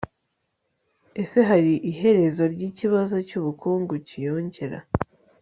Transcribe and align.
ese 1.21 1.37
hari 1.49 1.73
iherezo 1.91 2.43
ryikibazo 2.53 3.15
cy'ubukungu 3.27 3.93
cyiyongera 4.07 4.79